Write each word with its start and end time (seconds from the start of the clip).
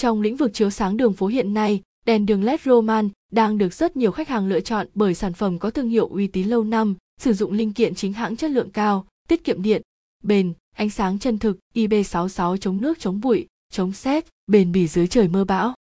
Trong 0.00 0.20
lĩnh 0.20 0.36
vực 0.36 0.54
chiếu 0.54 0.70
sáng 0.70 0.96
đường 0.96 1.12
phố 1.12 1.26
hiện 1.26 1.54
nay, 1.54 1.82
đèn 2.06 2.26
đường 2.26 2.44
LED 2.44 2.60
Roman 2.64 3.08
đang 3.32 3.58
được 3.58 3.74
rất 3.74 3.96
nhiều 3.96 4.12
khách 4.12 4.28
hàng 4.28 4.48
lựa 4.48 4.60
chọn 4.60 4.86
bởi 4.94 5.14
sản 5.14 5.32
phẩm 5.32 5.58
có 5.58 5.70
thương 5.70 5.88
hiệu 5.88 6.08
uy 6.08 6.26
tín 6.26 6.48
lâu 6.48 6.64
năm, 6.64 6.96
sử 7.20 7.32
dụng 7.32 7.52
linh 7.52 7.72
kiện 7.72 7.94
chính 7.94 8.12
hãng 8.12 8.36
chất 8.36 8.50
lượng 8.50 8.70
cao, 8.70 9.06
tiết 9.28 9.44
kiệm 9.44 9.62
điện, 9.62 9.82
bền, 10.22 10.52
ánh 10.76 10.90
sáng 10.90 11.18
chân 11.18 11.38
thực, 11.38 11.58
IP66 11.74 12.56
chống 12.56 12.80
nước 12.80 12.98
chống 12.98 13.20
bụi, 13.20 13.46
chống 13.72 13.92
sét, 13.92 14.24
bền 14.46 14.72
bỉ 14.72 14.88
dưới 14.88 15.06
trời 15.06 15.28
mưa 15.28 15.44
bão. 15.44 15.74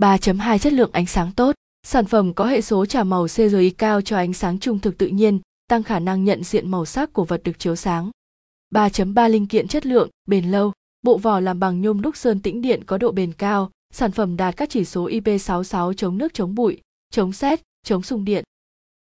3.2 0.03 0.59
chất 0.59 0.73
lượng 0.73 0.91
ánh 0.93 1.07
sáng 1.07 1.33
tốt. 1.33 1.55
Sản 1.87 2.07
phẩm 2.07 2.35
có 2.35 2.47
hệ 2.47 2.61
số 2.61 2.87
trả 2.87 3.05
màu 3.05 3.27
CRI 3.27 3.71
cao 3.71 4.01
cho 4.01 4.17
ánh 4.17 4.33
sáng 4.33 4.59
trung 4.59 4.79
thực 4.79 4.99
tự 4.99 5.07
nhiên, 5.07 5.41
tăng 5.69 5.83
khả 5.83 5.99
năng 5.99 6.25
nhận 6.25 6.45
diện 6.45 6.71
màu 6.71 6.85
sắc 6.85 7.13
của 7.13 7.25
vật 7.25 7.41
được 7.45 7.59
chiếu 7.59 7.77
sáng. 7.77 8.11
3.3 8.75 9.29
linh 9.29 9.47
kiện 9.47 9.69
chất 9.69 9.87
lượng, 9.87 10.11
bền 10.27 10.51
lâu. 10.51 10.73
Bộ 11.03 11.19
vỏ 11.19 11.41
làm 11.41 11.61
bằng 11.61 11.81
nhôm 11.81 12.03
đúc 12.03 12.17
sơn 12.17 12.41
tĩnh 12.41 12.63
điện 12.63 12.85
có 12.85 12.99
độ 12.99 13.13
bền 13.13 13.33
cao, 13.33 13.71
sản 13.93 14.13
phẩm 14.13 14.37
đạt 14.37 14.57
các 14.57 14.71
chỉ 14.71 14.85
số 14.85 15.09
IP66 15.09 15.93
chống 15.93 16.19
nước 16.19 16.35
chống 16.35 16.55
bụi, 16.55 16.81
chống 17.11 17.33
sét, 17.33 17.61
chống 17.85 18.03
xung 18.03 18.25
điện. 18.25 18.45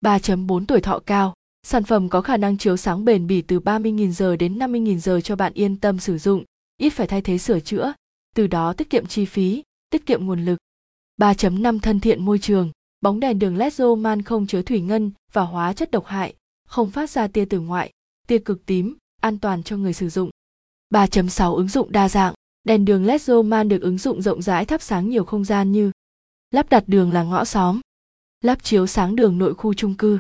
3.4 0.05 0.65
tuổi 0.67 0.81
thọ 0.81 0.99
cao. 1.07 1.35
Sản 1.67 1.85
phẩm 1.85 2.09
có 2.09 2.21
khả 2.21 2.37
năng 2.37 2.59
chiếu 2.59 2.77
sáng 2.77 3.05
bền 3.05 3.27
bỉ 3.27 3.43
từ 3.43 3.61
30.000 3.61 4.11
giờ 4.11 4.37
đến 4.37 4.59
50.000 4.59 4.99
giờ 4.99 5.21
cho 5.21 5.37
bạn 5.37 5.53
yên 5.55 5.77
tâm 5.77 5.99
sử 5.99 6.19
dụng, 6.19 6.45
ít 6.77 6.91
phải 6.91 7.07
thay 7.07 7.23
thế 7.23 7.39
sửa 7.39 7.61
chữa, 7.61 7.93
từ 8.35 8.47
đó 8.47 8.73
tiết 8.73 8.91
kiệm 8.91 9.07
chi 9.07 9.25
phí, 9.25 9.63
tiết 9.91 10.07
kiệm 10.07 10.27
nguồn 10.27 10.45
lực. 10.45 10.59
3.5 11.21 11.79
thân 11.81 12.01
thiện 12.01 12.25
môi 12.25 12.39
trường, 12.39 12.73
bóng 13.01 13.21
đèn 13.21 13.39
đường 13.39 13.57
LED 13.57 13.81
Man 13.99 14.23
không 14.23 14.47
chứa 14.47 14.63
thủy 14.63 14.81
ngân 14.81 15.11
và 15.33 15.43
hóa 15.43 15.73
chất 15.73 15.91
độc 15.91 16.07
hại, 16.07 16.35
không 16.67 16.91
phát 16.91 17.11
ra 17.11 17.29
tia 17.29 17.45
tử 17.45 17.61
ngoại, 17.61 17.91
tia 18.27 18.39
cực 18.39 18.67
tím, 18.67 18.97
an 19.21 19.39
toàn 19.39 19.63
cho 19.63 19.77
người 19.77 19.93
sử 19.93 20.09
dụng. 20.09 20.31
3.6 20.91 21.55
ứng 21.55 21.69
dụng 21.69 21.93
đa 21.93 22.09
dạng, 22.09 22.35
đèn 22.65 22.85
đường 22.85 23.05
LED 23.05 23.31
Man 23.45 23.69
được 23.69 23.83
ứng 23.83 23.99
dụng 23.99 24.23
rộng 24.23 24.43
rãi 24.43 24.65
thắp 24.65 24.83
sáng 24.83 25.09
nhiều 25.09 25.25
không 25.25 25.45
gian 25.45 25.73
như 25.73 25.93
lắp 26.51 26.71
đặt 26.71 26.85
đường 26.87 27.13
là 27.13 27.23
ngõ 27.23 27.45
xóm, 27.45 27.81
lắp 28.41 28.63
chiếu 28.63 28.87
sáng 28.87 29.17
đường 29.17 29.39
nội 29.39 29.55
khu 29.55 29.75
chung 29.75 29.95
cư, 29.95 30.19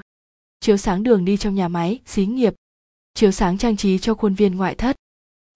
chiếu 0.64 0.76
sáng 0.76 1.02
đường 1.02 1.24
đi 1.24 1.36
trong 1.36 1.54
nhà 1.54 1.68
máy, 1.68 1.98
xí 2.06 2.26
nghiệp, 2.26 2.54
chiếu 3.14 3.30
sáng 3.30 3.58
trang 3.58 3.76
trí 3.76 3.98
cho 3.98 4.14
khuôn 4.14 4.34
viên 4.34 4.56
ngoại 4.56 4.74
thất. 4.74 4.96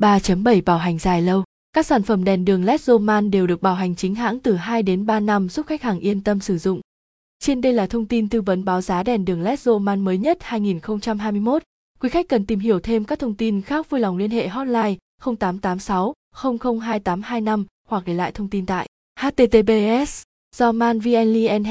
3.7 0.03 0.63
bảo 0.67 0.79
hành 0.79 0.99
dài 0.99 1.23
lâu. 1.23 1.45
Các 1.73 1.87
sản 1.87 2.03
phẩm 2.03 2.25
đèn 2.25 2.45
đường 2.45 2.65
LED 2.65 2.81
Roman 2.81 3.31
đều 3.31 3.47
được 3.47 3.63
bảo 3.63 3.75
hành 3.75 3.97
chính 3.97 4.15
hãng 4.15 4.41
từ 4.41 4.57
2 4.57 4.83
đến 4.83 5.07
3 5.07 5.21
năm 5.21 5.49
giúp 5.49 5.67
khách 5.67 5.83
hàng 5.83 5.99
yên 6.01 6.21
tâm 6.21 6.41
sử 6.41 6.59
dụng. 6.59 6.81
Trên 7.39 7.61
đây 7.61 7.73
là 7.73 7.87
thông 7.87 8.07
tin 8.07 8.29
tư 8.29 8.43
vấn 8.43 8.65
báo 8.65 8.81
giá 8.81 9.03
đèn 9.03 9.25
đường 9.25 9.43
LED 9.43 9.61
Roman 9.61 10.01
mới 10.01 10.19
nhất 10.19 10.39
2021. 10.41 11.63
Quý 12.01 12.09
khách 12.09 12.29
cần 12.29 12.47
tìm 12.47 12.59
hiểu 12.59 12.81
thêm 12.81 13.05
các 13.05 13.19
thông 13.19 13.35
tin 13.35 13.63
khác 13.63 13.91
vui 13.91 14.01
lòng 14.01 14.17
liên 14.17 14.31
hệ 14.31 14.49
hotline 14.49 14.95
0886 15.25 16.15
002825 16.33 17.65
hoặc 17.89 18.03
để 18.07 18.15
lại 18.15 18.33
thông 18.33 18.49
tin 18.49 18.67
tại 18.67 18.87
https 19.21 20.23
do 20.57 20.73
man 20.73 21.01
vn 21.01 21.65